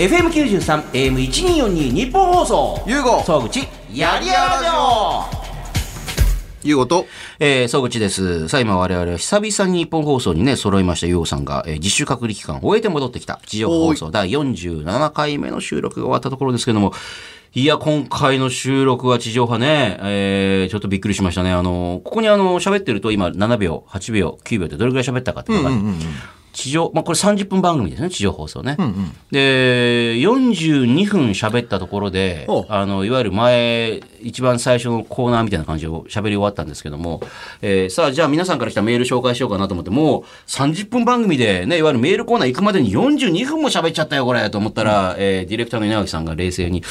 [0.00, 2.82] FM93、AM1242 日本放送。
[2.86, 5.24] ゆうご総口、やりやらじょ
[6.62, 7.04] ゆうごと、
[7.38, 8.48] えー、総口です。
[8.48, 13.42] さあ今我々は久々に日本放送にね、揃いましたゆうごさんが、えー自主隔離期間を終えて戻ってきた。
[13.44, 16.94] 地上放送第47回目の収録が終わったところですけども、
[17.52, 21.52] いや、今回の収録は地上波ね、えー、ちょっとびっくりしましたね。
[21.52, 25.60] あの、ここにあの、喋ってると今7秒、8秒、9秒ってどれぐらい喋ったかってい。
[25.60, 25.76] うのが、
[26.52, 28.76] 地上、まあ、これ30分番組ですね、地上放送ね。
[29.30, 37.20] で、42分喋ったところでお、あの、いわゆる前、一番最初のコーナーみたいな感じを喋り終わったんですけども、
[37.62, 46.82] えーさあ、じゃあ皆さんから来たメール紹介しようかなと思って、もう30分番組でね、いわゆるメールコーナー行くまでに42分も喋っちゃったよ、これ、と思ったら、えーディレクターの稲垣さんが冷静に、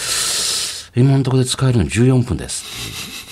[0.95, 3.28] 今のところで使えるの14分です。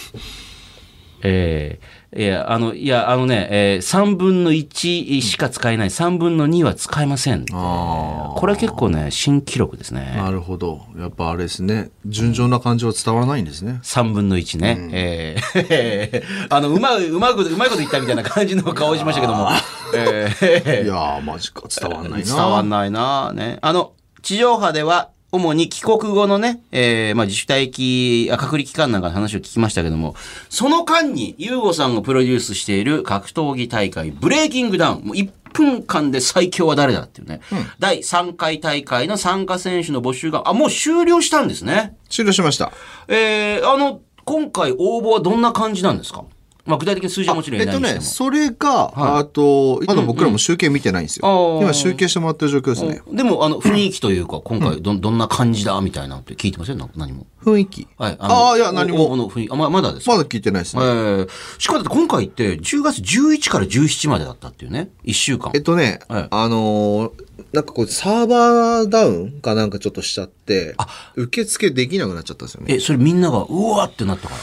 [1.27, 7.45] えーいや、あの、いや、あのね、えー、3分の1しか使えない、3分の2は使えません。
[7.51, 10.13] あこれは結構ね、新記録ですね。
[10.15, 10.85] なるほど。
[10.97, 11.89] やっぱあれですね。
[12.05, 13.81] 純情な感情は伝わらないんですね。
[13.83, 14.89] 3分の1ね。
[14.93, 19.49] えー あの、うまい、うまく、うまいこと言ったみたいな感じの顔しましたけども。
[19.93, 21.63] えーいやー、マジか。
[21.69, 22.25] 伝わんないな。
[22.25, 23.59] 伝わんないなね。
[23.61, 30.15] あの、地上波では、主に帰国後のね、えーまあ、自主待機、あ隔離期間なんかの話を聞きましたけども、
[30.49, 37.41] その間に、ゆうごさんがプロデュースしている格闘技大会、ブレイキングダウン、もう1分間で最強は誰だっていうね、
[37.79, 41.97] 第3回大会の参加選手の募集が、あ、もう終了したんですね。
[42.09, 42.71] 終了しました。
[43.09, 46.23] えー、あの、今回応募はどんな感じなんですか？
[46.67, 47.99] まあ、具体的に数字はもちろんえっとね。
[48.01, 51.59] それが、あと、まだ僕らも集計見てないんですうんうんよ。
[51.63, 53.01] 今集計してもらってる状況ですね。
[53.11, 56.77] でも、あの、雰囲気というか、今回ど、どんな感じだみたいなって聞いてません？
[56.77, 57.25] な何も。
[57.43, 57.87] 雰囲気。
[57.97, 58.15] はい。
[58.19, 59.15] ああ、いや、何も。
[59.15, 59.51] の雰囲気。
[59.51, 60.11] あ、ままだですか？
[60.11, 60.85] まだ聞いてないですえね。
[60.85, 61.27] ー、
[61.59, 64.89] しかもだって今回って10月11から17までだったっていうね。
[65.05, 65.61] 1週間えっ。
[65.61, 70.75] とね、はいあのーなんかこう、サーバーダウンかなんかちょっとしちゃって、
[71.15, 72.73] 受付できなくなっちゃったんですよね。
[72.75, 74.41] え、それみんなが、うわーってなったから。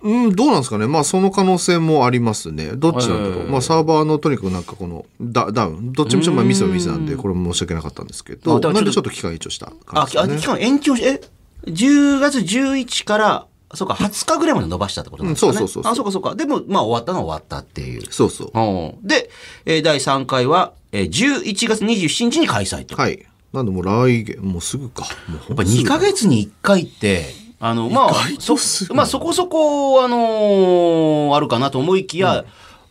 [0.00, 0.86] うん、どうなんですかね。
[0.86, 2.70] まあ、その可能性もありますね。
[2.76, 3.48] どっちなんだろう。
[3.48, 5.92] まあ、サーバーのとにかくなんかこのダダウン。
[5.92, 10.34] どっちみちまあミスはミスなんで、これも申し訳なかったんですけあど、だからちょっとなんでちょっと期間延長した感あ、じですね。
[10.34, 11.20] あ期間延長し、え
[11.66, 15.52] ?10 月11から、そうか、20日ぐらいまで伸ばしたってことなんですかね。
[15.52, 16.34] うんそうそうそうそうあ、そうかそうか。
[16.36, 18.02] でも、まあ終わったのは終わったっていう。
[18.10, 18.50] そうそう。
[18.58, 19.30] うんで、
[19.66, 22.96] えー第3回は、えー11月27日に開催と。
[22.96, 23.26] はい。
[23.52, 25.02] なんでもう来月、もうすぐか。
[25.28, 27.26] もうやっぱ2ヶ月に1回って、
[27.60, 28.56] あの、まあ、そ、
[28.94, 32.44] まあそこそこ、あのーあるかなと思いきや、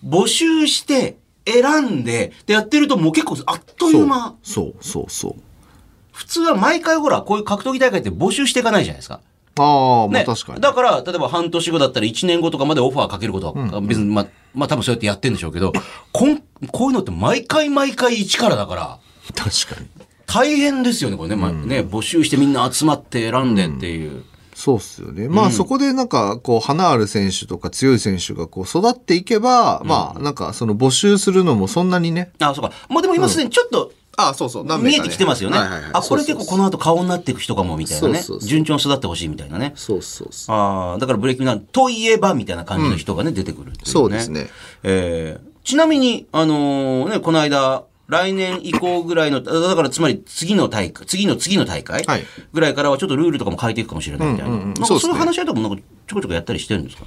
[0.05, 1.17] 募集して、
[1.47, 4.35] 選んで、でやってるともう結構あっという間。
[4.43, 5.35] そうそうそう。
[6.11, 9.21] 普通は毎回ほら、こういう格闘技大会って募集していかないじゃないですか。
[9.59, 10.21] ああ、まね。
[10.21, 10.61] あ確かに。
[10.61, 15.71] だから、例えば半年後だったら1年後とかまでオファーかけることは、別に、まあ、まあ多分そうやってやってんでしょうけど、
[16.11, 18.99] こん、こういうのって毎回毎回一からだから、
[19.35, 19.87] 確かに。
[20.25, 21.35] 大変ですよね、これね。
[21.37, 24.25] まあね、募集してみんな集まって選んでっていう。
[24.57, 25.29] そうっすよね。
[25.29, 32.31] まあそこでなんか、こう、花ある選手とか強い選手がこう育っていけば、まあなんかその募集するのもそんなにね。
[32.39, 32.71] あ、そうか。
[32.89, 34.65] もうでも今すでにちょっと、あそうそう。
[34.65, 35.59] 何見えてきてますよね。
[35.59, 38.39] はいはいはいあ、これ結構この後顔になっていく人かも、みたいなねそうそう。
[38.39, 39.73] そう順調に育ってほしいみたいなね。
[39.75, 40.55] そうそうそう。
[40.55, 44.49] ああ、だからブレイキングダウンといえば、みたいな感じの人がね、出てくるっていそうですね。
[44.81, 54.55] えーちなみに、あのーね、この間、来年以降ぐらいの、だだからつまり次の大会、次の次の大会はいぐらいからはちょっとルールとかも変えていくかもしれないみたいな。
[54.55, 57.03] そうですねそういう話し合いとかもなんかちょこちょこやったりしてるんですか？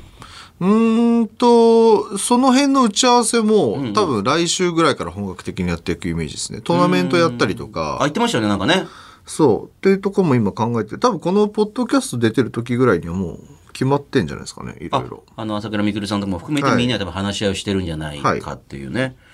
[0.60, 6.60] うーんと、その辺の打ち合わせも、多分来週ぐらいから本格的にやっていくイメージですね。
[6.60, 8.86] トーナメントやったりとあ、か、言ってましたよね、なんかね。
[9.24, 9.66] そう。
[9.68, 13.38] っていうとこも今考えて、多分このポッドキャスト出てる時ぐらいにはもう
[13.72, 15.24] 決まってんじゃないですかね、いろあいろ。
[15.34, 19.16] あの、朝倉未来さんとかも含めてはいみんなで多分話し合いをしてるんじゃないかっていうね。
[19.16, 19.29] あ、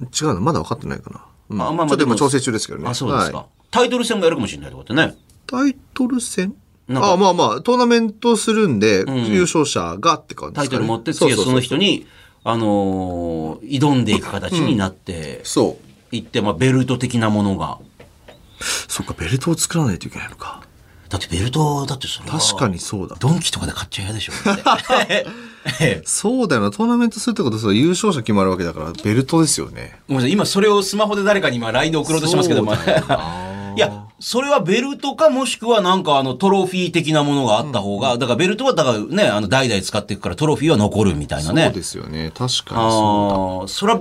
[0.00, 1.24] 違うの、まだ分かってないかな。
[1.48, 2.88] うんあまあまあちょっとでも今調整中ですけどね。
[2.88, 3.36] あ、そうですか。
[3.38, 5.16] はいタイトル戦もやるかもしれないってことね。
[5.46, 6.54] タイトル戦？
[6.88, 10.62] なんかあまあまあ、トーナメントするんで、優勝者がって感じですか、ね。
[10.62, 12.06] タイトル持って、そうそうそう次はその人に、
[12.44, 15.78] あのー挑んでいく形になってそ
[16.12, 16.14] う。
[16.14, 17.78] いって、まあ、ベルト的なものが。
[18.88, 20.62] そっか、ベルトを作らないといけないのか。
[21.08, 23.16] だってベルト、だってそれは確かにそうだ。
[23.18, 24.32] ドンキとかで買っちゃ嫌でしょ。
[26.04, 26.70] そうだよな。
[26.70, 30.00] トーナメントするってことは優勝者決まるわけだから、ベルトですよね。
[30.08, 32.74] ごめんなさい、今それをスマホで誰かに今 LINE で送ろうとしてますけども。
[33.76, 41.64] いや、それはベルトかもしくはなんかあのトロフィー的なものがあった方が、だからベルトはだからね、あの代々使っていくからトロフィーは残るみたいなね。
[41.66, 42.32] そうですよね。
[42.34, 42.50] 確かに
[42.90, 44.00] そああ、それは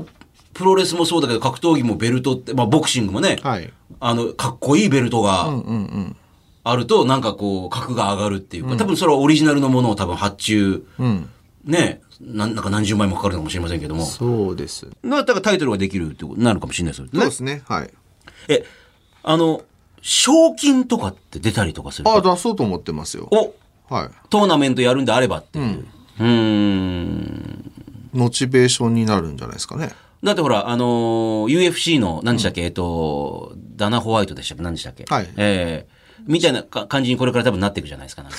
[0.54, 3.38] プロレスもそうだけど格闘技もベルトって、まあボクシングもね。
[3.44, 3.72] はい。
[4.00, 6.16] あの、かっこいいベルトがうんうんうん。
[6.66, 11.30] あると、なんかこう、格が上がるっていうか、多分それはオリジナルのものを多分発注、うん。
[11.64, 14.06] ね、なんなんか何十枚もかかるかもしれませんけども。
[14.06, 14.88] そうです。
[15.04, 17.12] だからタイトルができるってことになるかもしれないですよね。
[17.14, 17.62] そうですね。
[17.68, 17.90] はい。
[18.50, 18.66] え、
[19.24, 19.62] あの、
[20.02, 23.28] 賞金とかって出たりとかするあ、出そうと思ってますよ。
[23.32, 23.54] お
[23.94, 24.10] はい。
[24.30, 25.86] トーナメントやるんであればっていう。
[26.20, 27.72] うーん。
[28.14, 29.92] モチベーションになるんじゃないですかね。
[30.24, 34.64] だってほら、あのー UFC の、何でしたっけ、えっと、ダナ・ホワイトでしたっけ？
[34.64, 35.06] 何でしたっけ？
[35.08, 35.95] はいええ
[36.28, 38.38] みたいなか感じにこれから多分なっていくじゃないですか、なんか。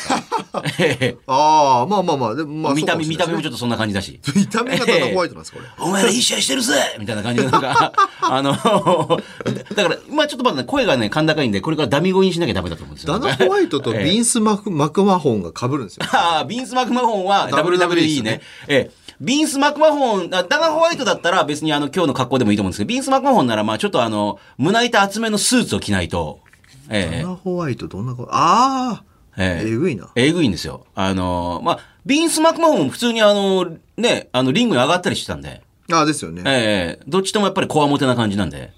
[0.78, 4.20] え えああ、まあまあまあ、でもまあ、見た目、見た目もちょょっとそんな感じだし。
[4.34, 5.69] 見た目がダナホワイトなんですか、これ。
[5.78, 13.19] お前らいい試合してるぜみたいな感じで、なんか、 あの、だから、まあちょっとまだね、声がね、甲高いんで、これからダミ声にしなきゃダメだと思うんですよ。
[13.19, 16.06] ダナホワイトとビンスマク・マクマホンが被るんですよ。
[16.11, 18.40] ああ、ビンス・マクマホンは WWE ね。
[18.69, 19.06] ええ。
[19.20, 26.40] ビンス・マクマホン、あダナ・ホワイトだったら別にあの今日の格好でもいいと思うんですけど、ビンス・マクマホンならまあちょっとあの、胸板厚めのスーツを着ないと、
[26.88, 28.22] えダナホワイトどんな子？
[28.30, 29.04] ああ、
[29.36, 30.10] ええええぐいな。
[30.14, 30.86] えぐいんですよ。
[30.94, 35.62] あの、まあ、ビンス・マクマホンも普通にあの、ね、あの、リングに上がったりしてたんで、
[35.92, 36.42] ああ、ですよね。
[36.46, 38.72] ええどっちともやっぱりこわもてな感じなんで。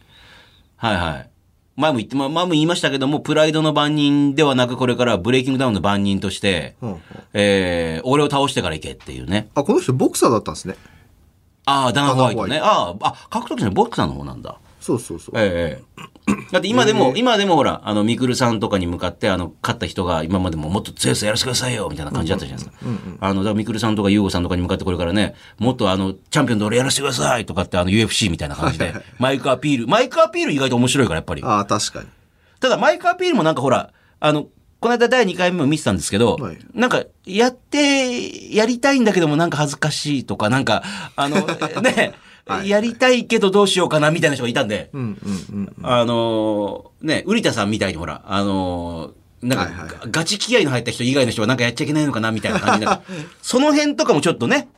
[0.76, 1.30] はいはい。
[1.76, 6.98] 前も言って、ま前も言いましたけども、プライドの番人ではなく、これからはブレイキングダウンの番人として、うんうん
[7.34, 9.48] ええ俺を倒してから行けっていうね。
[9.54, 10.74] あ、この人ボクサーだったんですね。
[11.66, 12.58] ああ、ダナ・ホワイトね。
[12.58, 14.58] ああ、あ、格闘技のボクサーの方なんだ。
[14.88, 15.34] そうそうそう。
[15.36, 15.82] ええ
[16.52, 22.86] だって今でも、今でもほら、あの、ミクルさんとかに向かって、あの、勝った人が今までももっと強さやらせてくださいよ、みたいな感じだったじゃないですか。
[23.20, 31.42] あの、だからミクルさんとかユーゴさんとかに向かってこれからね、もっとあの、チャンピオンで俺やらせてくださいとかって、あの、UFC みたいな感じで、マイクアピール、マイクアピール意外と面白いから、やっぱり。
[31.42, 32.08] ああ、確かに。
[32.60, 34.48] ただ、マイクアピールもなんかほら、あの、
[34.80, 40.84] この間第2回目も見てたんですけど、はいなんか、やって、やりたいんだけどもなんか恥ずかしいとか、なんか、
[41.16, 41.44] あの、
[41.82, 42.14] ね、
[42.64, 44.90] やりたいけどどうしようかなみたいな人がいたんで。
[45.82, 52.92] あのーね、瓜田さんみたいにほら、あのーなんか、はいはいガガチ気合いの入った人以外の人はなんかやっちゃいけないのかなみたいな感じで、
[53.40, 54.68] その辺とかもちょっとね、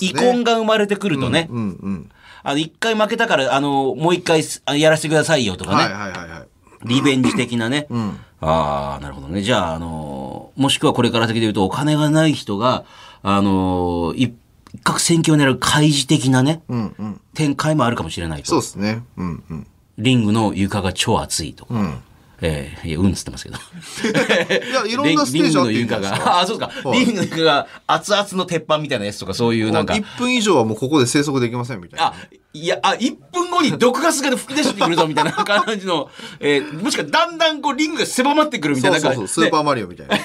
[0.00, 2.10] 遺恨が生まれてくるとね、うんうん。
[2.42, 6.48] あの、一回負けたから、あのもう一回あやらせてくださいよとかね、はいはいはいはい。
[6.84, 7.86] リベンジ的なね。
[7.92, 9.42] んああ、なるほどね。
[9.42, 12.84] じゃあ、あのーもしくはこれから先で言うと、お金がない人が、
[13.22, 14.34] あのー一
[14.84, 17.20] 攫千金を狙う開示的なね、うんうん。
[17.34, 18.48] 展開もあるかもしれないと。
[18.48, 19.02] そうですね。
[19.16, 19.66] うんうん。
[19.98, 21.74] リングの床が超熱いとか。
[21.74, 22.02] ん
[22.42, 23.58] ええいや、うんっつってますけど。
[24.66, 26.24] いや、いろんなステージあっていいんじゃないですリングの床が。
[26.24, 26.40] か。
[26.40, 26.88] あ、そうですか。
[26.88, 29.94] はいリングの床が熱々の鉄板みたいなやつとか、そういうなんか。
[29.94, 32.06] 1分以上はもうここで生息できませんみたいな。
[32.06, 32.14] あ、
[32.52, 36.10] いや、あ、1分後に毒ガスが吹き出してくるぞ、みたいな感じの、
[36.40, 39.00] えーもしくはだんだんこう、リングが狭まってくるみたいな。
[39.00, 40.16] そうそうそう、スーパーマリオみたいな。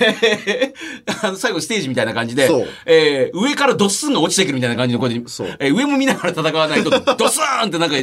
[1.23, 7.95] あの最後ステージみたいな感じでそう、えー上からドッスンが落ちてくるみたいな感じのこれそうえー上も見ながら戦わないと、ドスーンってなんか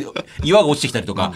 [0.44, 1.32] 岩が落ちてきたりとか。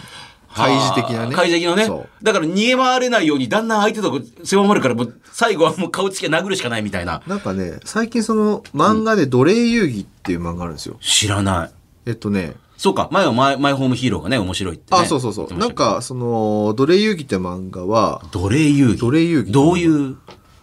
[0.56, 2.06] 開示的なね開示的なね。
[2.22, 7.22] だから逃げ回れないようにだんだん相手とこ狭まるから、もう最後はもう顔つき殴るしかないみたいな。
[7.26, 10.96] なんかね、最近その漫画で奴隷遊戯っていう漫画あるんですよ。
[11.00, 11.70] 知らない。
[12.06, 15.00] えっとね、そうか、前はマイマイホームヒーローがね、面白いって、ね。
[15.00, 15.58] あ、そうそうそう。
[15.58, 18.98] なんか、その、奴隷遊戯って漫画は、奴隷遊戯？
[18.98, 20.16] 奴隷遊戯どういう？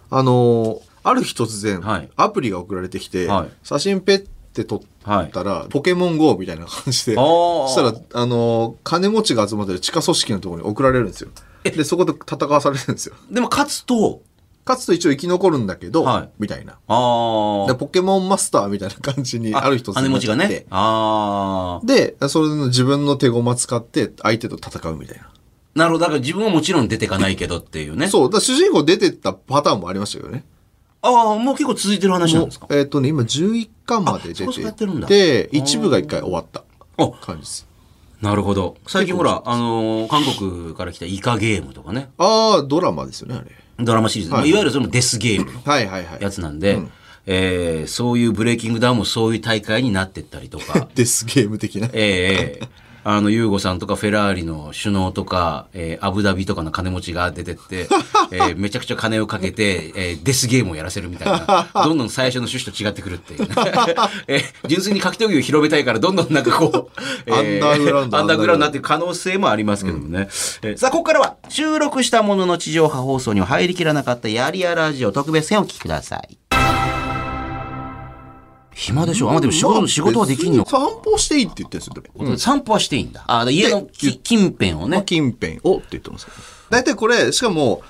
[0.09, 11.29] あのーある日突然、はいアプリが送られてきて、はい写真ペッて撮ったら、ポケモン GO みたいな感じで、そしたら、あのー金持ちが集まってる地下組織のところに送られるんですよ。
[11.63, 13.15] で、そこで戦わされるんですよ。
[13.31, 14.21] でも勝つと、
[14.65, 16.77] 勝つと一応生き残るんだけど、はいみたいな。
[16.87, 20.65] あでポケモンマスターみたいな感じにある日突然金持ちがなってね。
[20.69, 21.85] ああ。
[21.85, 25.29] で、それの自分の手駒使って相手と戦うみたいな。
[25.75, 26.01] なるほど。
[26.01, 28.07] だから自分はもちろん出てかないけどっていうね。
[28.07, 28.29] そう。
[28.31, 30.45] だ主人公出てったパターンもありましたけどね。
[31.03, 32.67] ああ、もう結構続いてる話なんですか？
[32.71, 36.63] えっ、とね、今11巻まで出ててるんだて、一部が一回終わった
[36.97, 37.67] あ感じです。
[38.21, 38.77] なるほど。
[38.87, 42.09] 最近ほら、あのー韓国から来たイカゲームとかね。
[42.17, 43.51] ああ、ドラマですよね、あれ。
[43.83, 44.33] ドラマシリーズ。
[44.33, 46.21] まあいわゆるそれもデスゲームのはいはいはい。
[46.21, 46.79] やつなんで、
[47.25, 50.87] えーそういうブレイキングダウンもそういう大会になってったりとか。
[50.95, 51.87] デスゲーム的な。
[51.91, 52.67] ええ
[53.03, 57.87] あの、ユーゴさんとかフェラーリの首脳とか、えーアブダビとかの金持ちが出てって、
[58.31, 63.47] えー めちゃくちゃ金をかけて、えーデスゲームをやらせるみたいな、どんどん最初の趣旨と違ってくるっていう、
[64.27, 66.89] えー純粋に格闘技を広めたいから、どんどんなんかこ
[67.27, 70.27] う、アンダーグラウンドアンダーグラウンドになっていく可能性もありますけどもね。
[70.61, 76.37] えーさあ、ここからは、収録したものの地上波放送には入りきらなかったやりやラジオ特別編をお聞きください。
[78.75, 79.31] 暇でしょ？
[79.31, 80.65] あ、でも仕事、仕事はできんの？
[80.65, 82.37] 散歩していいって言ってるんですよ。
[82.37, 83.23] 散歩はしていいんだ。
[83.27, 85.03] あ、家のき近辺をまあね。
[85.05, 86.27] 近辺をって言ってます。
[86.69, 87.83] 大体これ、しかも、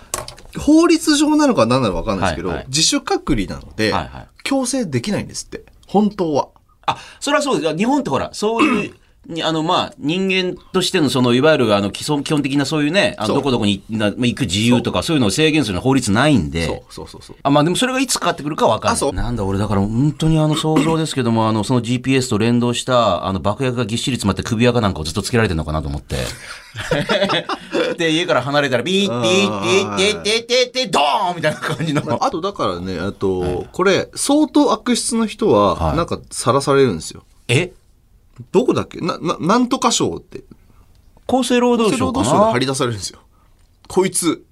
[0.59, 5.63] 法律上なのか何なのか分かんないですけど、はいはい自主隔離なので、はいはい強制できないんですって。
[5.87, 6.49] 本当は。
[6.85, 7.77] あ、それはそうです。
[7.77, 8.93] 日本ってほら、そういうに
[9.41, 16.65] あの、まあ、人間としての、その、いわゆる、あの、基礎、基本的なそういうね、あのどこどこに行く自由とか、そういうのを制限する法律ないんで。
[16.65, 17.35] そうそうそうそう。
[17.41, 19.13] あ、まあでもそれがいつかかってくるかわかんない。
[19.13, 26.17] なんだ俺だから本当にあの想像ですけども、あのその GPS と連動したあの爆薬がぎっしり詰まって首輪かなんかをずっとつけられてるのかなと思って。
[27.97, 32.01] で、家から離れたらビーッビーッビーッビーッビーッビーッビーッドーンみたいな感じの。
[32.21, 37.23] あとだからね、あと、これ、相当悪質な人は、はいなんか、さらされるんですよ。
[37.47, 37.71] え？
[38.51, 38.99] どこだっけ？
[38.99, 40.43] な、な、なんとか省って。
[41.27, 42.05] 厚生労厚生働省かな？
[42.05, 43.19] 労働省で張り出されるんですよ。
[43.87, 44.45] こいつ、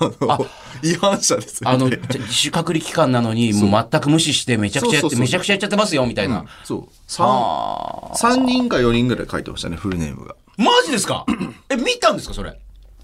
[0.00, 0.46] あの、
[0.82, 1.60] 違反者です。
[1.64, 6.44] あの、自主隔離期間なのに、もう全く無視して、めちゃくちゃやって、めちゃくちゃやっちゃってますよ、みたいな。
[6.64, 6.88] そう。
[7.06, 10.36] 三あ三人か4人ぐらい書いてましたね、フルネームが。
[10.58, 11.26] ーマジですか？
[11.68, 12.58] え、見たんですか、それ？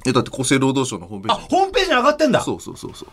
[0.07, 2.41] え、だって厚生労働省のホームペあ、ージホームページに上がってんだ。
[2.43, 3.09] そうそうそうそう。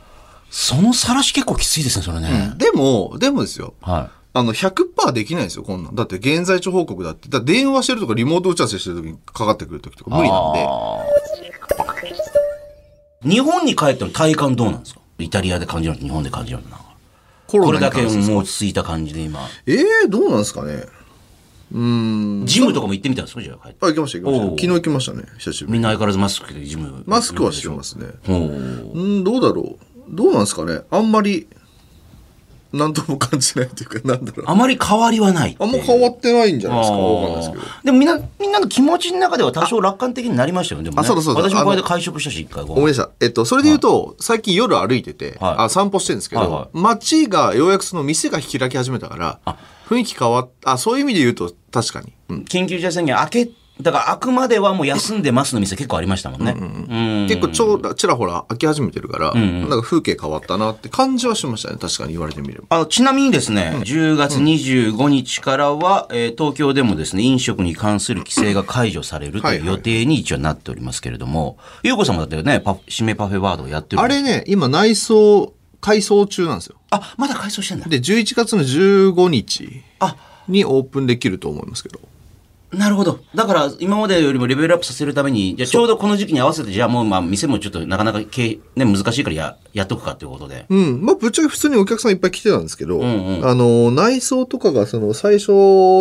[0.51, 2.53] その晒し結構きついですね、それね。
[2.57, 3.73] でも、でもですよ。
[3.81, 4.22] はい。
[4.33, 5.95] あの、100%できないですよ、こんなん。
[5.95, 7.29] だって、現在地報告だって。
[7.29, 10.67] だ電話してるとか、リモート打ち合わせしてる時にかかってくる時とか無理なんで。
[13.23, 14.99] 日本に帰っての体感どうなんですか？
[15.19, 16.85] イタリアで感じるのと日本で感じるのなんか
[17.47, 19.47] コロこれだけもう落ち着いた感じで今。
[19.65, 20.83] えー、どうなんですかね？
[21.71, 22.45] うーん。
[22.45, 23.41] ジムとかも行ってみたんですか？
[23.41, 23.85] じゃあ帰って。
[23.85, 24.45] あ、行きました、行きました。
[24.45, 25.73] 昨日行きましたね、久しぶりに。
[25.73, 27.03] みんな相変わらずマスクでジム。
[27.05, 28.07] マスクはしてますね。
[28.27, 29.77] うん、どうだろう？
[30.09, 30.81] どうなんですかね？
[30.91, 31.47] あんまり、
[32.73, 34.45] なんとも感じないというか、なんだろう。
[34.47, 35.55] あまり変わりはない。
[35.59, 36.97] あんま変わってないんじゃないですか？
[36.97, 37.63] わかんないですけど。
[37.83, 40.89] でもみんな、みんなの気持ちの中では多少楽観的になりましたよね。
[40.95, 42.77] あそうだそうだ私もこれで会食したし、一回ご飯。
[42.77, 43.09] 思い出した。
[43.21, 49.39] えっと、それで言うと、最近夜歩いてて、はいあ散歩してるんですけど、街がようやくその店が開き始めたから、
[49.87, 52.11] 雰囲気変わっあ、そういう意味で言うと確かに。
[52.29, 53.49] うん緊急事態宣言明け、
[53.81, 56.55] だから開くまではもう休んでますの店結構ありましたもんね。
[56.57, 61.77] うん結構ちょうちらほら開き始めてるから、なんか風景変わったなって感じはしましたね。
[61.81, 62.65] 確かに言われてみれば。
[62.69, 74.01] あのちなみにですね、10月25日からは、えー東京でもですね、飲食に関する規制が解除されるとはいいうはい予定に一応なっておりますけれども、ゆうこさんもだってね、パフ締めパフェワードをやってる。
[74.01, 76.75] あれね、今内装、改装中なんですよ。
[76.91, 77.87] あ、まだ改装してんだ。
[77.87, 80.15] で、11月の15日あ、
[80.47, 81.99] にオープンできると思いますけど。
[82.73, 83.19] なるほど。
[83.35, 90.65] だから、今までよりもレベルアップさせるために、じゃあちょうどこの時期に合わせて、じゃあもう、まあ、店もちょっとなかなか経営、ね、難しいからや、やっとくかっていうことで。
[90.69, 91.01] うん。
[91.01, 95.51] まあ、ぶっちゃけ普通にお客さんいっぱい来てたんですけど、んうんあの、内装とかがその最初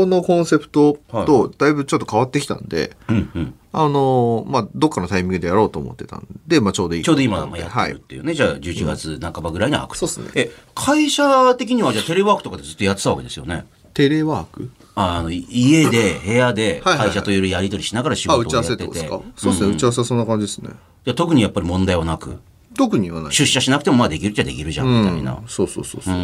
[0.07, 3.55] のコンセプトとだいぶちょっと変わってきたんで、うんうん。
[3.75, 7.93] あの、まあ、どっかのタイミングでやろうと思ってたんで、まあ、ちょうどいいちょうど今やってはい。
[7.93, 8.35] るっていうね。
[8.35, 10.07] じゃあ、11月半ばぐらいに開くと。
[10.07, 13.65] そうっすねえ、会社的にはじゃあテレワークとかでずっとやってたわけですよね。
[13.95, 14.71] テレワーク？
[14.95, 17.09] ああの、い家で、部屋で、はいはいはい。
[17.09, 18.91] 会社といろいろやり取りしながら仕あ、事を打ち合わせやってて。
[18.91, 20.71] ってことですか、そうですね、打ち合わせはそんな感じですね。
[21.05, 22.39] じゃあ特にやっぱり問題はなく、
[22.77, 23.33] 特にはない。
[23.33, 25.39] 出社しなくてもまあできるっちゃできるじゃん、みたいな。
[25.41, 26.15] うん、そうそうそうそう。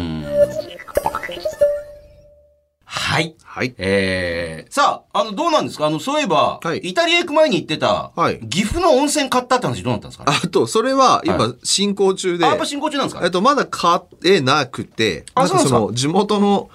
[2.85, 3.35] はい。
[3.43, 3.73] はい。
[3.77, 5.87] えー、さあ、あの、どうなんですか？
[5.87, 6.77] あの、そういえば、はい。
[6.79, 8.39] イタリア行く前に行ってた、はい。
[8.47, 10.25] 岐阜の温泉買ったって話どうなったんですか？
[10.27, 13.25] あと、それはは今進行中で、あ、やっぱ進行中なんですか？
[13.25, 16.69] えっと、まだ買えなくて、あそそうなんの地元の、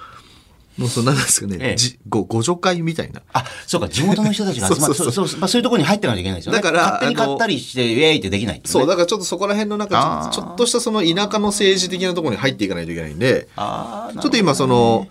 [0.76, 3.22] もうそのなんですかね、ええじご、ご助会みたいな。
[3.32, 4.94] あ、そうか、地元の人たちが集まる。
[4.94, 6.58] そうそうそうそうまあ、そういうところに入ってなきゃいけないですよね。
[6.58, 15.06] だから勝手に買ったりして、ウェイってできないっていそう、ねだからちょっとそこら辺のなんかあーちょちょっとしたその田舎の政治的なところに入っていかないといけないんで、あーちょっと今その、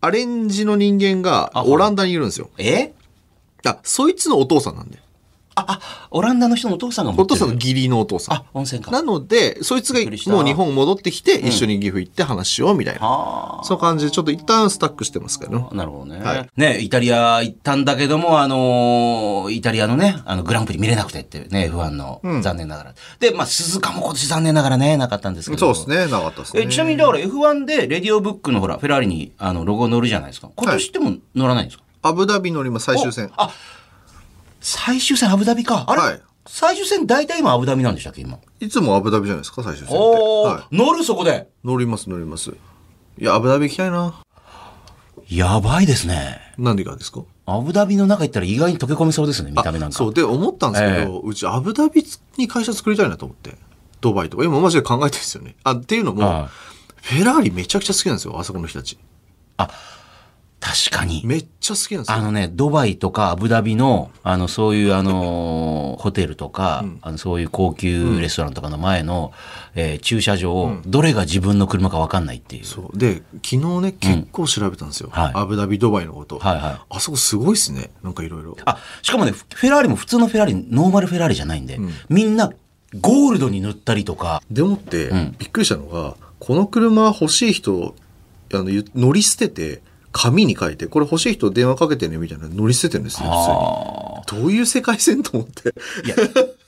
[0.00, 2.50] アレンジの人間があオランダにいるんですよ。
[2.58, 2.92] え？
[3.64, 5.01] あ、そいつのお父さんなんで。
[5.54, 7.26] あ、あ、オランダの人のお父さんが持お。
[7.26, 8.36] 父さんの義理のお父さん。
[8.36, 8.90] あ、温泉か。
[8.90, 10.00] なので、そいつが
[10.32, 13.00] もう日本戻ってきて、一緒に岐阜行って話しようみたいな。
[13.02, 15.66] あそういう感じで、ちょっと一旦スタックしてますけどね。
[15.70, 16.20] あ、なるほどね。
[16.22, 22.94] はいね、イタリア行ったんだけども、あのーイタリアのね、あの、グランプリ見れなくてってね、不安の、残念ながら。
[23.20, 25.74] で、まあ、鈴鹿も今年残念ながらね、なかったんですけど。
[25.74, 26.62] そうですね、なかったですね。
[26.62, 30.50] え、ちなみにだから F1 でレディオブックのほら、フェラーリにあのロゴ乗るじゃないですか。
[30.56, 33.30] 今年っても乗らないんですか、アブダビ乗ります、最終戦。
[33.36, 33.50] あ、
[34.62, 35.84] 最終戦アブダビか。
[35.86, 38.38] あれ、はい最終戦大体今アブダビなんでしたっけ、今？
[38.58, 39.96] いつもアブダビじゃないですか、最終戦。
[39.96, 41.48] おー、は乗るそこで。
[41.64, 41.66] い。
[41.66, 42.50] 乗ります、乗ります。
[42.50, 42.54] い
[43.24, 44.20] や、アブダビ行きたいな。
[45.28, 46.40] やばいですね。
[46.58, 47.22] なんでかですか？
[47.46, 49.96] アブダビの中行ったら意外に溶け込みそうですね、見た目なんか。
[49.96, 52.04] そう、で、思ったんですけど、うちアブダビ
[52.36, 53.56] に会社作りたいなと思って。
[54.00, 54.44] ドバイとか。
[54.44, 55.54] 今マジで考えてるんですよね。
[55.62, 56.48] あ、っていうのも、はい
[57.02, 58.96] フェラーリめちゃくちゃ好きなんですよ、あそこの人たち。
[60.64, 61.22] 確かに。
[61.24, 62.16] めっちゃ好きなんですよ。
[62.18, 69.32] あのね、ドバイとかアブダビの、あの、そういうあのー ホテルとか、あのそういう高級レストランとかの前の、
[69.74, 72.64] えー駐車場、どれが自分の車か分かんないっていう。
[72.64, 72.96] そう。
[72.98, 75.08] で、昨日ね、結構調べたんですよ。
[75.12, 76.38] はいアブダビ、ドバイのこと。
[76.38, 77.90] はいはいあそこすごいっすね。
[78.04, 78.56] なんかいろいろ。
[78.64, 82.50] あ、しかもね、フフェラーリも普通のフェラーリ、ノーマルフェラーリじゃないんで、みんな
[83.00, 87.94] ゴールドに塗ったりとか、でもって、んびっくりしたのが、この車欲しい人、
[88.54, 94.42] あの、ゆ乗り捨てて、紙に書いて、これ欲しい人電話かけてねみたいなの乗り捨ててるんですよ、あ普通に。
[94.42, 95.70] どういう世界線と思って。
[96.04, 96.16] いや、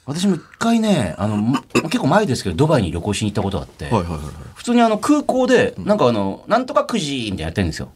[0.06, 4.26] 私も一回ね、あの、ま結構前ですけど、ドバイに旅行しに行ったことがあって、はいはいはいはい。
[4.54, 7.90] 普通にあの空港で、なんかあの、なんとかくじみたいなのやってるんですよ。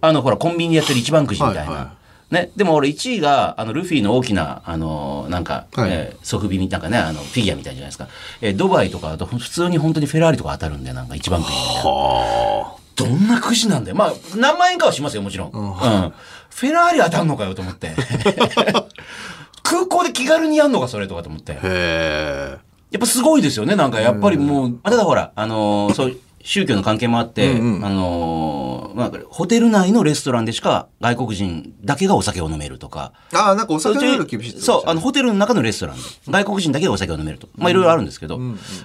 [0.00, 1.72] あの、ほら、コンビニでやってる一番くじみたいな。
[1.72, 8.08] はいはね、でも俺1位が、あの、ルフィの大きな、あの、なんか、はいえーソフビみなんかね、あの、フィギュアみたいじゃないですか。
[8.40, 12.83] えードバイとかだと、普通に本当にフェラーリとか当たるんで、なんか一番くじみたいな。
[13.02, 13.96] はどんなくじなんだよ。
[13.96, 15.50] まあ、何万円かはしますよ、もちろん。
[15.50, 15.72] うん。
[15.74, 17.92] フェラーリ当たんのかよと思って。
[19.62, 21.52] 空港で気軽にやんのか、それとかと思って。
[21.52, 21.56] あ。
[21.56, 22.58] へえ。
[22.90, 23.74] やっぱすごいですよね。
[23.74, 27.84] なんかやっぱりもう、あただほら、あのーそう、宗教の関係もあって、うんうん。
[27.84, 33.12] あのーまあ、ホテル内のレストランでしか外国人だけがお酒を飲めるとか。
[33.32, 37.46] ああ、なんかお酒飲める厳しいってことそう、あの、ホテルの中のレストランで、外国人だけがお酒を飲めると。
[37.46, 37.54] か。
[37.56, 38.38] まあ、いろいろあるんですけど、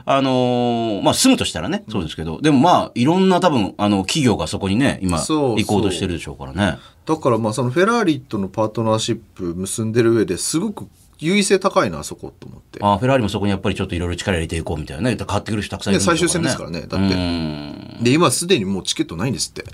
[0.06, 5.58] あのーまあ、住むとしたらね、そうですけど、でもまあ、いろんな多分、あの、企業がそこにね、今、そう。
[5.58, 6.80] 行こうとしてるでしょうからね。
[7.10, 10.88] だからまあそのフェラーリとのパートナーシップ結んでる上ですごく
[11.20, 12.80] 優位性高いな、あそこと思って。
[12.82, 15.16] あフェラーリもそこにやっぱりちょっといろいろ力入れていこうみたいなね。
[15.18, 16.82] 買ってくる人たくさんいるんね最終戦ですからね。
[16.82, 16.98] だって。
[16.98, 19.66] うんで、今すでにもうチケットないんですって。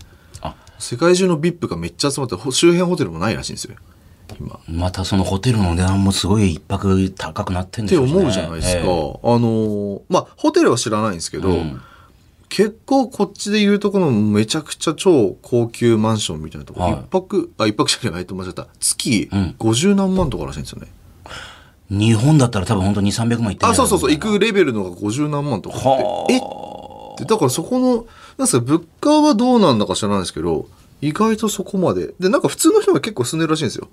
[0.42, 3.75] あ世界中の VIP がめっちゃ集まって、ほ周辺ホテルもないらしいんですよ。
[4.40, 4.60] 今。
[4.68, 8.80] またそのホテルの値段もすごい一泊高くなってんってでしょうしね思うじゃないですか。
[8.80, 11.82] えあのーまあ、ホテルは知らないんですけど、うん
[12.48, 18.68] 結構こっちで言うとこのめちゃくちゃ超高級マンションみたいなとこ、はい一泊、あ、一泊じゃない、と間違った。
[18.80, 20.88] 月うん50何万とからしいんですよね。
[21.92, 26.34] え日本だったら多分本当に2、300万いってんあ、そうそうそう、行かくレベルのが50何万とかはって。
[26.34, 26.38] え？
[26.38, 28.06] ってだからそこの、なん
[28.39, 30.68] ですか、物価はどうなんだか知らないですけど、
[31.01, 32.13] 意外とそこまで。
[32.20, 33.89] で、なんか普通の人が結構住んでるらしいんですよ。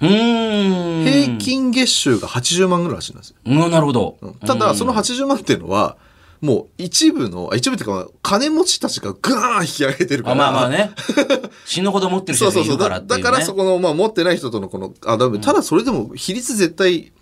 [0.00, 1.04] うーん。
[1.04, 3.36] 平均月収が80万ぐらいらしいんですよ。
[3.46, 4.16] うん、なるほど。
[4.46, 5.96] ただ、その80万っていうのは、
[6.40, 10.48] もう一部の、あ一部っていうか、金持ちたちがガーン引き上げてるから。
[10.48, 10.90] あまあまあね。
[11.64, 12.78] 死ぬほど持ってる人がいそうそうそう。
[12.78, 13.22] だるからっていう、ね。
[13.24, 17.12] だからそこの、まあ持ってない人とのこの、あ、だめ、ただそれでも比率絶対、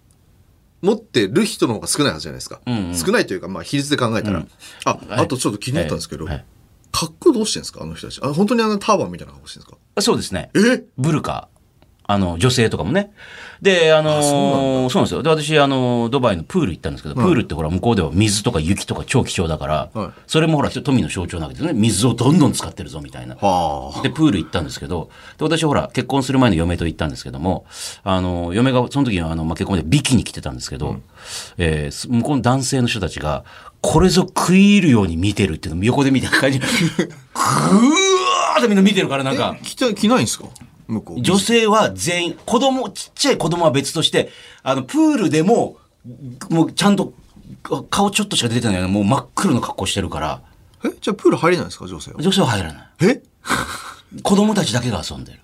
[0.82, 2.60] 持ってる人の方が少ないはずじゃないですか。
[2.66, 4.38] うんうん少ないというか、まあ比率で考えたら。
[4.38, 4.48] うん
[4.84, 6.44] あ、はいあとちょっと気になったんですけど、はいはい
[6.92, 7.84] 格好どうしてんですか？
[7.84, 8.20] あの人たち。
[8.20, 10.50] あ、本当にあのターバンみたいな格好してるんですそうですね。
[10.52, 10.82] かえ？
[10.98, 11.48] ブルカ。
[12.12, 13.12] あの、女性とかもね。
[13.62, 15.22] で、あのーあそうなんですよ。
[15.22, 21.72] で、私、あのードバイのプール行ったんですけど、プールってほら、向こうでは水とか雪とか超貴重だから、はいそれもほら、富の象徴なわけですね。
[21.74, 23.36] 水をどんどん使ってるぞ、みたいな。
[23.36, 24.02] はあ。
[24.02, 27.66] で、プール行ったんですけど、で、私ほら、結婚する前の嫁と行ったんですけども、
[28.02, 30.96] あの、嫁がその時は、あの、まあ、結婚でビキに来てたんですけど、
[31.58, 33.44] えーす向こうの男性の人たちが、
[33.82, 36.68] これぞ食い入るように見てるっていうのを横で見た感じ、 ぐー
[38.58, 40.46] ってみんな見てるから、なんか、来て、来ないんですか？
[40.90, 41.22] 向こう。
[41.22, 44.30] 女性は全員、子供、ちっちゃい子供は別として、
[44.62, 45.78] あの、プールでも、
[46.50, 47.14] もうちゃんと、
[47.90, 50.42] 顔ちょっとしか出てないような、もう真っ黒の格好してるから、
[50.84, 50.88] え？
[51.00, 51.86] じゃあプール入れないんですか？
[51.86, 52.22] 女性は。
[52.22, 52.88] 女性は入らない。
[53.00, 53.22] え？
[54.22, 55.40] 子供たちだけが遊んでる。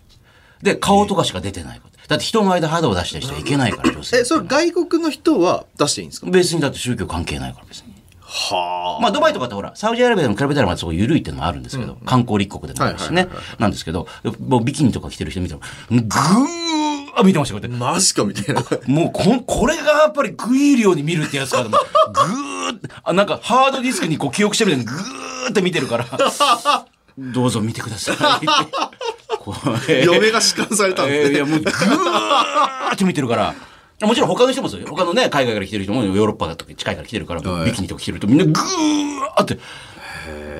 [0.62, 1.98] で、顔とかしか出てないこと。
[2.08, 4.18] だって人の間肌を出したりしてはいけないから、女性。
[4.20, 6.30] え、それ外国の人は出していいんですか？
[6.30, 7.95] 別にだって宗教関係ないから別に。
[8.36, 13.28] はまあドバイとかってほら、サウジアラビアに比べたらまだそこ緩いっていうのもあるんですけど、観光立国でもあるしね。
[13.58, 14.06] なんですけど、
[14.40, 17.84] もうビキニとか着てる人見ても、ぐー見てましたよ、こうやって。
[17.92, 18.62] マジかみたいな。
[18.86, 21.80] もうこん、これがやっぱり食い入るように見るってやつかと思う。
[22.12, 26.06] ぐーって、あ、なんかハードディスクにこう記憶してみたいにぐーって見てるから、
[27.18, 28.16] どうぞ見てください。
[30.04, 31.26] 嫁が弛緩されたんで。
[31.26, 33.54] えーいや、もうぐーって見てるから。
[34.02, 34.86] もちろん他の人もそうよ。
[34.88, 39.58] 他のね、海外から来てる人もヨーロッパとか近いから来てるから、はいビキニとか着てるとみんなぐーって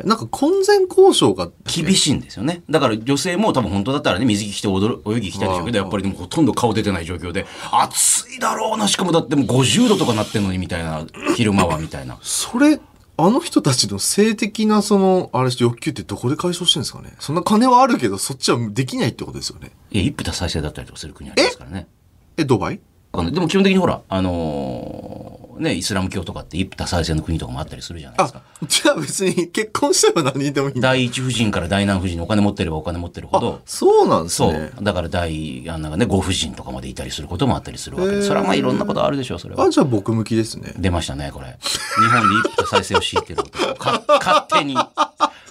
[0.05, 2.63] なんか婚前交渉が厳しいんですよね。
[2.71, 12.19] だから女性も多分本当だったらね、水着着て踊る、泳ぎ着たいでしょうけど、やっぱりでもほとんど顔出てない状況で、暑いだろうな、しかもだってもう50度とかなってんのにみたいな、昼間はみたいな。
[12.23, 12.79] それ、
[13.19, 17.15] あの人たちの性的なその、あれ欲求ってどこで解消してるんですかね？
[17.19, 19.73] そんな金はあるけど、そっちはできないってことですよね？
[19.91, 21.89] いや、一夫多妻制だったりとかする国ありますからね。
[22.37, 22.81] え、ドバイ？
[23.17, 30.89] あのでも基本的にほら、あのーね、イスラム教とかって一夫多妻制の国とかもあったりするじゃないですあか。、じゃあ別に結婚しては何人でもいいんだ。
[30.89, 34.71] 第一夫人から第何夫人にお金持ってればお金持ってるほど、そうなんですそうね。。
[34.83, 39.71] だから第、あなんかね、ご夫人とかまでいたりすることもあったりするわけで、それはまあいろんなことあるでしょう、それはあ、。
[39.71, 40.75] じゃあ僕向きですね。
[40.77, 41.47] 出ましたね、これ。
[41.47, 43.75] 日本で一夫多妻制を敷いてる男。
[43.77, 44.77] か勝手に、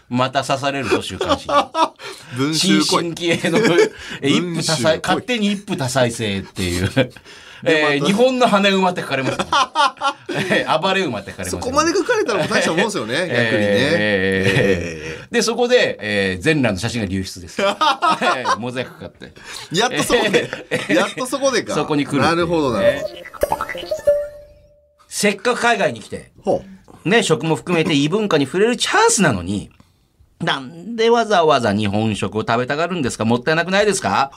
[0.08, 1.48] また刺されると週刊誌
[2.54, 2.84] 新。
[2.84, 3.58] 進気鋭の
[4.22, 7.12] え一夫多妻、勝手に一夫多妻制っていう。
[7.66, 9.46] えー日本の羽馬って書かれます、ね。
[10.52, 13.38] えー暴れ馬って書かれます、そこまで書かれたらもう大したもんですよね、逆にね。
[13.40, 17.62] えーで、そこで、えー全裸の写真が流出です。
[17.64, 19.32] えーモザイクかかって。
[19.72, 20.50] やっとそこで、
[20.94, 21.74] やっとそこでか。
[21.74, 23.00] そこに来るなるほど、なる
[23.50, 23.58] ほ
[25.08, 26.32] せっかく海外に来て。
[27.06, 29.70] ね、食も含めて異文化に触れるチャンスなのに、
[30.42, 33.26] なんでわざわざ日本食を食べたがるんですか？
[33.26, 34.32] もったいなくないですか？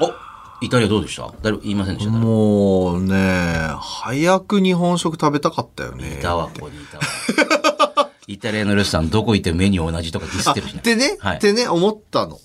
[0.00, 0.12] お、
[0.60, 1.32] イタリアどうでした？
[1.42, 6.18] 誰言いませんでした、誰もうね、早く日本食食べたかったよね。
[6.18, 8.10] いたわ、ここにいたわ。
[8.26, 10.80] イタリアのレストランどこ行ってもメニュー同じとかディスってるしね。
[10.82, 11.38] でね、はい。
[11.40, 12.38] でね、思ったの。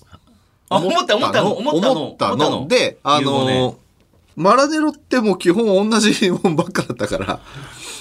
[0.68, 1.52] あ思った思ったの？
[1.52, 2.68] 思ったの？
[2.68, 3.78] で、あのねの、
[4.36, 7.40] マラネロってもう基本同じもんばっかだったから、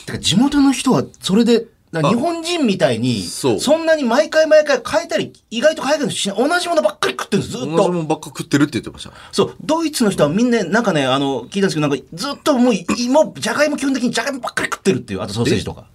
[0.05, 6.37] てか地元の人はそれで、日本人みたいに、そんなに毎回毎回変えたり、意外と変えたりしない。
[6.37, 7.75] 同じものばっかり食ってるんです、ずっと。
[7.77, 9.11] 同じもんばっか食ってるって言ってました。
[9.31, 15.85] そう、ドイツの人はみんな、なんかね、あの、聞いたんですけど、なんかずっともう、芋、じゃがいも基本的にじゃがいもばっかり食ってるっていう、あとソーセージとか。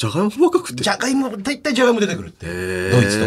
[0.00, 2.46] じゃがいもばっか食ってるじゃがいも、大体じゃがいも出てくるって。
[2.90, 3.18] ドイツ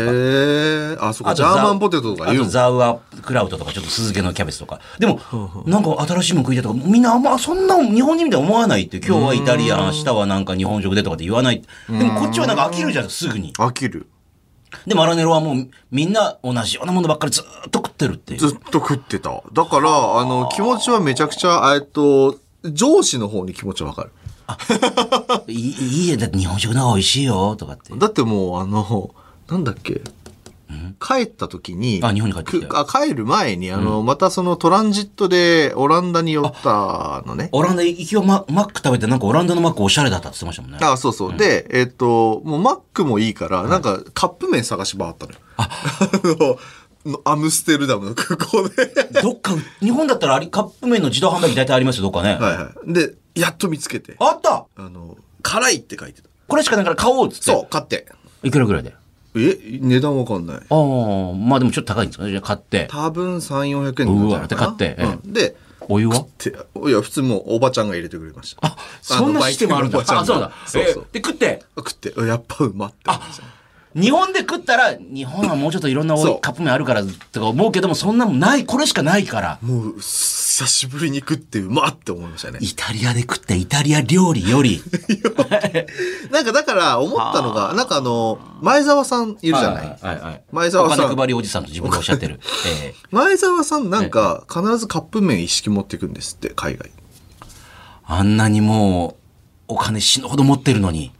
[0.97, 1.07] とか。
[1.07, 2.49] あ、そっか、あとジャーマンポテトとかあと言うの？
[2.49, 4.79] ザウアクラウトとか、ちょっと酢漬けのキャベツとか。
[4.97, 5.19] でも、
[5.67, 8.97] なんか新しいもの食いたいとか、みんなあんまそんな日本人みたいに思わないって。
[8.97, 11.61] 今日はイタリアン、明日はなんか日本食でとかって言わない。
[11.87, 13.53] でもこっちはなんか飽きるじゃん、すぐに。
[13.53, 14.07] 飽きる。
[14.87, 18.39] で、マラネロはもうみんな同じようなものばっかりずっと食ってるっていう。
[18.39, 19.43] ずっと食ってた。
[19.53, 24.11] だから、あの、気持ちはめちゃくちゃ、えっと、上司の方に気持ちはわかる。
[25.47, 25.57] いい
[26.05, 27.93] いいえ、だって日本食の方が美味しいよ、とかって。
[27.95, 29.11] だってもう、あの、
[29.49, 30.01] なんだっけ、
[30.99, 37.49] 帰った時に、あ日本に帰ってきてくあ帰る前に、あの、またそのトランジットでオランダに寄ったのね。
[37.51, 40.77] オランダ行きはママック食べて、なんかオランダのマックおしゃれだったって言ってましたもんね。
[40.81, 41.37] あ、そうそう。
[41.37, 45.37] で、えっと、もうマックもいいから、なんかカップ麺探し回ったのよ。
[45.57, 45.69] あ
[47.05, 48.93] の、アムステルダムの 空港で。
[49.21, 52.35] どっか、日本だったらありカップ麺の自動販売機大体ありますよ、どっかね。
[52.35, 52.93] はいはい。
[52.93, 54.15] で、やっと見つけて。
[54.19, 56.29] あったあの、辛いって書いてた。
[56.47, 57.45] これしかないから買おうっつって。
[57.45, 58.07] そう、買って。
[58.43, 58.95] いくらぐらいで？
[59.35, 60.57] え、値段わかんない。
[60.57, 62.31] ああ、まあでもちょっと高いんですかね？
[62.31, 62.87] じゃあ買って。
[62.91, 66.25] 多分3、400円なんじゃないかなうわで買ってえうんで、お湯は？
[66.37, 66.53] てい
[66.91, 68.67] や、普通もうおばちゃんが入れてくれました。
[68.67, 69.99] あ、そんなシステムあるんだ。
[69.99, 70.51] あ、そうだ。
[70.67, 71.63] そうそうえーで、食って？
[71.75, 73.43] 食って、やっぱうまって思いました。
[73.95, 79.59] 日本で食ったら、日本はもうちょっといろんなそうカップ麺あるからとか思うけども、そんなもんない、これしかないから。
[79.61, 82.57] もう、久しぶりに食ってうまって思いましたね。
[82.61, 84.81] イタリアで食ったイタリア料理より。
[86.31, 89.87] なんかだから思ったのが、なんかあの、前澤さんいるじゃない？
[89.87, 90.43] はいはいはい。
[90.51, 92.39] 前澤さんお金配りおじさんと自分がおっしゃってる。
[92.83, 96.89] えー前澤さんなんか必ずカップ麺一式持っていくんですって、海外。
[98.05, 99.17] あんなにも
[99.69, 101.11] う、お金死ぬほど持ってるのに。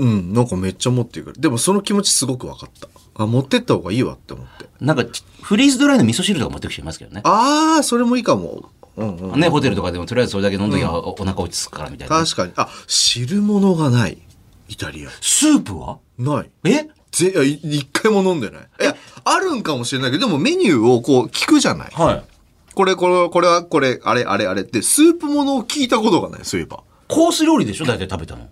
[0.00, 1.34] うん、なんかめっちゃ持っていく。
[1.34, 2.88] でもその気持ちすごく分かった。
[3.22, 4.66] あ、持ってった方がいいわって思って。
[4.80, 5.04] なんか、
[5.42, 7.20] フリーズドライの味噌汁とか持ってく人いますけどね。
[7.24, 8.70] あー、それもいいかも。
[8.96, 9.40] うんうん。
[9.40, 12.16] ね、ホテルとかでもとりあえずそれだけ飲んどきゃおお腹落ち着くからみたいな。
[12.16, 12.52] 確かに。
[12.56, 14.18] あ、汁物がない。
[14.68, 15.10] イタリア。
[15.20, 15.98] スープは？
[16.18, 16.50] ない。
[16.64, 16.88] え？
[17.10, 18.68] ぜ一回も飲んでない。
[18.80, 21.90] いや、あるんかもしれないけど、でもメニューをこう聞くじゃない。
[21.92, 22.24] はい。
[22.74, 26.84] これ、これ、これは、これ、あれ、あれ、あれって、スープものを聞いたことがない、そういえば。
[27.08, 27.84] コース料理でしょ？
[27.84, 28.48] 大体食べたの。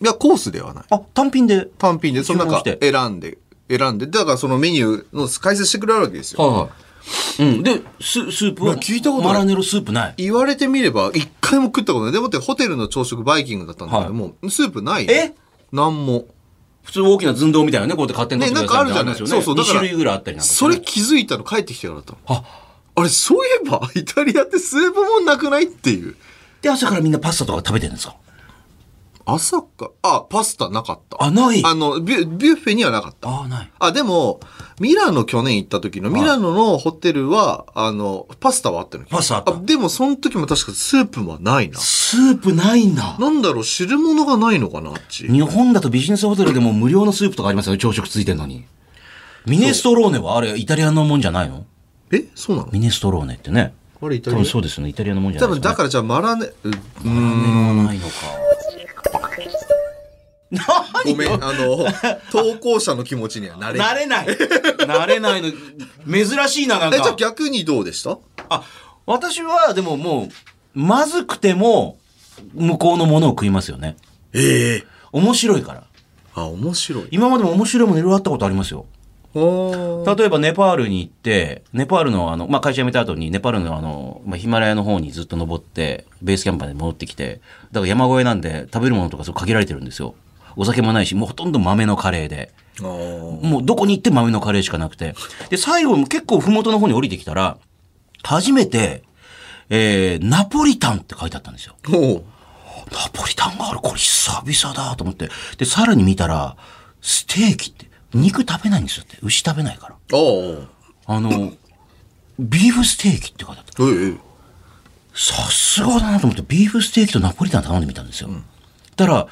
[0.00, 0.84] いや、コースではない。
[0.90, 1.66] あ、単品で。
[1.78, 6.42] 単品で、その中選んで、選んで、だからそのメニューの解説してくれるわけですよ。
[6.42, 7.42] はいはい。
[7.42, 7.62] うん。
[7.62, 10.14] で、ススープは、聞いたことないマラネロスープない？
[10.18, 12.12] 言われてみれば、一回も食ったことない。
[12.12, 15.06] でもって、ホテルの朝食バイキングだったんだけども、スープない。
[15.10, 15.34] え？
[15.72, 16.26] なんも。
[16.84, 19.42] 普通大きな寸胴みたいなね、こうやって勝手にねなんかあるじゃないりますよね。
[19.44, 22.18] そうそうだから2種類ぐらいあったりなんかしてそねれ気づいたの帰ってきてからだったの。
[22.28, 22.44] あ、
[22.94, 26.16] あれ、そういえば、イタリアってスープもんなくないっていう。
[26.62, 28.16] で、朝からみんなパスタとか食べてるんですか？
[29.30, 31.22] 朝か、あ、パスタなかった。
[31.22, 31.62] あ、ない。
[31.64, 33.42] あの、ビュビュッフェにはなかった。
[33.42, 33.70] あ、ない。
[33.78, 34.40] あ、でも、
[34.80, 39.04] ミラノ去年行った時のミラノのホテルは、あの、パスタはあったの。
[39.04, 41.78] パスタあったでも、その時も確かスープはないな。
[41.78, 43.16] スープないんだ。
[43.18, 45.28] なんだろう、汁物がないのかな、あっち。
[45.28, 48.64] 日本だとビジネスホテルでも無料のスープとかありますよね、朝食ついてんのに。
[49.46, 51.64] ミネストローネはあれ、イタリアのもんじゃないの？
[52.12, 52.68] えそうなの？
[52.72, 53.72] ミネストローネってね。
[54.00, 54.38] 多あれイタリア？
[54.40, 58.12] 分そうですよね、イタリアのもんじゃないです分だからじゃあマラネ、ううーん、らないのか。
[61.04, 61.86] ごめん、あの、
[62.32, 63.94] 投稿者の気持ちにはなれない。
[63.94, 64.26] 慣れない。
[64.26, 65.50] 慣れないの。
[66.06, 67.16] 珍しいな、なんえ、じゃあか。
[67.16, 68.18] 逆にどうでした？
[68.48, 68.64] あ、
[69.04, 70.28] 私はでももう、
[70.74, 71.98] まずくても、
[72.54, 73.96] 向こうのものを食いますよね。
[74.32, 75.84] ええ面白いから。
[76.34, 77.08] あ、面白い。
[77.10, 78.86] 今までも面白いものいろいろあったことありますよ。
[79.34, 79.40] 例
[80.24, 90.14] えばネパールに行って、ネパールのあの、まあ、会社辞めた後にネパールのあの、まあ、ヒマラヤの方にずっと登って、ベースキャンプまで戻ってきて、だから山越えなんで食べるものとかそう限られてるんですよ。
[90.58, 92.52] お酒もないし、もうほとんど豆のカレーで。
[92.80, 95.14] もうどこに行っても豆のカレーしかなくて。
[95.50, 97.58] で、最後結構麓の方に降りてきたら、
[98.24, 99.04] 初めて、
[99.70, 101.76] えー、ナポリタンって書いてあったんですよ。
[101.84, 105.28] ナポリタンがある、これ久々だと思って。
[105.58, 106.56] で、さらに見たら、
[107.00, 109.16] ステーキって、肉食べないんですよって。
[109.22, 109.94] 牛食べないから。
[111.06, 111.52] あの、
[112.40, 113.82] ビーフステーキって書いてあった。
[113.84, 114.16] ええ。
[115.14, 118.30] さすがだなと思って、ビーフステーキとナポリタン頼んでみたんですよ。
[118.96, 119.28] たら、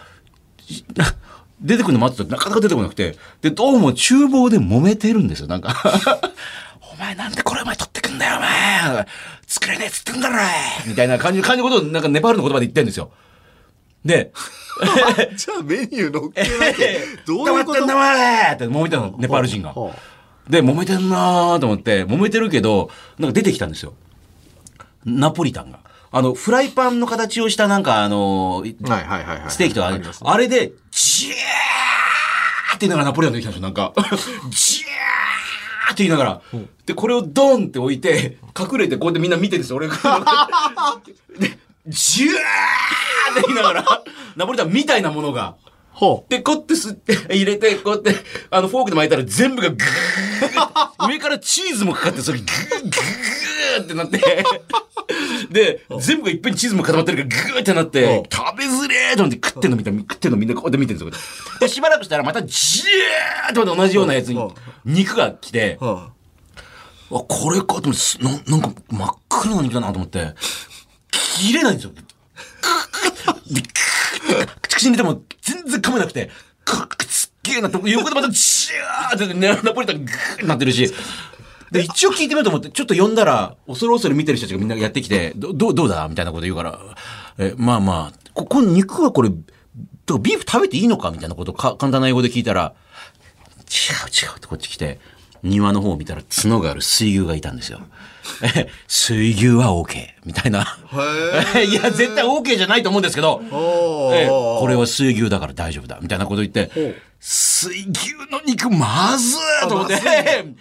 [1.60, 5.74] 出てくるの待ってたらなかなか出てこなくて、で、どうも厨房で揉めてるんですよ、なんか。
[6.92, 9.06] お前なんでこれお前取ってくんだよ、お前
[9.46, 10.36] 作れねえっつってんだろ
[10.86, 13.10] みたいな感じ、感じのことを、なんかネパールの言葉で言ってるんですよ。
[14.04, 14.32] で、
[15.36, 16.48] じゃあメニュー乗っけな
[17.26, 17.74] どういうこと？
[17.74, 19.72] 黙ってんだお前って揉めてるの、ネパール人が。
[19.72, 19.92] は
[20.48, 23.94] で、揉めてんなーと思って、揉めてるけど、なんか出てきたんですよ。
[25.04, 25.80] ナポリタンが。
[26.12, 29.50] あの、フライパンの形をしたなんかあの、あはいはいはいはい。
[29.50, 30.20] ステーキとかあります？
[30.24, 31.32] あれで、ジャー
[32.76, 33.92] って言いながらナポリタン出てきたんですよ、なんか。
[34.50, 36.40] ジャーって言いながら。
[36.86, 39.96] で、これをドンって置いて、隠れてこうやってみんな見てるんですよ、俺が。
[41.38, 42.32] で、ジューっ
[43.34, 44.02] て言いながら、
[44.36, 45.56] ナポリタンみたいなものが。
[45.96, 48.14] ほで、こうやって吸って、入れて、こうやって、
[48.50, 54.20] あの、フォークで巻いたら全部がグー上からチーズもかかって、それグーグーってなって、
[55.50, 61.58] で、全部がいっぺんにチーズも固まってるからグーってなって、食べづれーと思って食ってんのみたいな、食ってんのみんなこうやって見てるんですよ。
[61.60, 64.42] で、しばらくしたらまたジューってまた同じようなやつにう。
[64.42, 64.54] ん
[64.84, 66.10] 肉が来てあ、
[67.08, 70.34] これかと思ってすな、なんか真っ黒な肉だなと思って、
[71.10, 71.92] 切れないんですよ。
[73.50, 73.62] で
[74.62, 76.30] 口に入れても全然噛めなくて、
[76.64, 80.92] くくすっげえなって、横でまたジューってねナポリタングーってなってるし、
[81.70, 86.80] で、一応聞いてみようと思って、ちょっと呼んだら、恐る恐る見てる人たちがみんなやってきて、ど、どう、どうだみたいなこと言うから、
[87.38, 92.74] え、まあまあ、ここの肉はこれ、ビーフ食べていいのかみたいなことか簡単な英語で聞いたら、
[93.68, 95.00] 違う違うってこっち来て、
[95.46, 97.80] 庭の方を見たら角がある水牛がいたんですよ。
[98.42, 100.78] え 水牛は OK みたいな。
[101.64, 105.98] いや、絶対 OK じゃないと思うんですけど、これは水牛だから大丈夫だ。
[106.02, 109.94] みたいなこと言ってう、水牛の肉まずーと思って、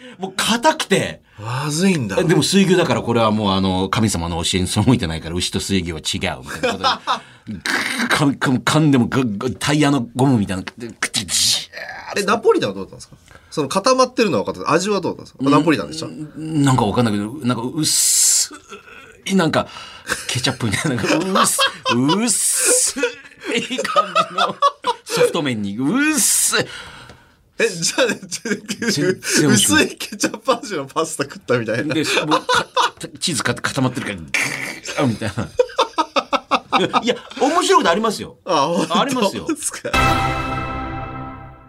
[0.19, 2.23] もう硬くて、まずいんだ。
[2.23, 9.09] でも水牛だからこれはもうあの、神様の教えに背いてないから牛と水牛は違うみたいなことで、噛んでも
[9.59, 10.63] タイヤのゴムみたいな。
[10.99, 11.69] 口ジ
[12.17, 13.15] え、ナポリタンはどうだったんですか？
[13.55, 15.49] その固まってるのは分かった味はどうだったんですか？
[15.49, 16.07] ナポリタンでした？
[16.07, 18.53] ーなんかわかんないけど、なんか薄
[19.27, 19.69] い、なんか、
[20.27, 21.61] ケチャップみたいな、なんか薄
[21.95, 22.99] 薄
[23.55, 24.55] い感じの
[25.05, 26.65] ソフト麺に、薄い。
[27.57, 28.19] え、じゃあね、
[29.47, 31.95] 薄いケチャップ味のパスタ食ったみたいな。
[31.95, 32.67] で、もうか
[33.21, 36.99] チーズか固まってるから、グーみたいな。
[37.01, 38.35] いや、面白いことありますよ。
[38.43, 39.47] あ、ありますよ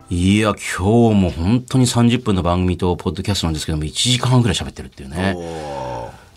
[0.08, 5.34] いや、今日も本当に30分の番組とポッドキャストなんですけども、1時間半くらい喋ってるっていうね。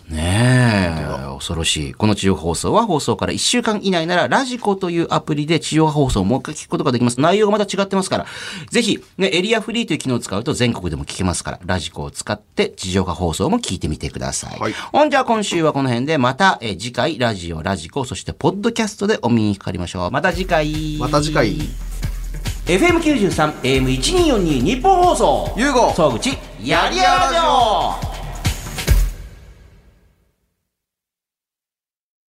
[0.08, 1.94] ねえ、恐ろしい。
[1.94, 7.20] この地上波放送は放送から1週間以内なら、ラジコというアプリで地上波放送をもう一回聞くことができます。
[7.20, 8.26] 内容がまた違ってますから、
[8.70, 14.58] ぜひ、ね、エリアフリーという機能を使うと全国でも聞けますから、ラジコを使って地上波放送も聞いてみてください。
[14.58, 20.10] はいほんじゃあ今週はこの辺で、また、え次回、ラジオ、ラジコ、そしてポッドキャストでお耳にかかりましょう。
[20.10, 20.98] また次回。
[20.98, 21.89] また次回。
[22.70, 25.52] FM93、AM1242 日本放送。
[25.56, 28.19] ゆうご総口、やりやらじょう